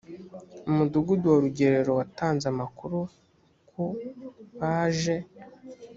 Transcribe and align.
umudugudu 0.69 1.25
wa 1.31 1.39
rugerero 1.45 1.91
watanze 1.99 2.45
amakuru 2.53 2.97
ko 3.69 3.83
baje 4.59 5.15